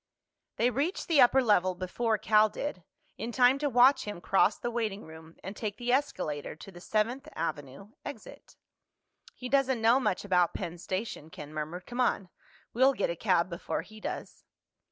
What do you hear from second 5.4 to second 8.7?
and take the escalator to the Seventh Avenue exit.